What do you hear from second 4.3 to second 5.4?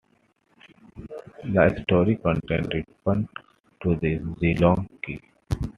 Geelong Keys.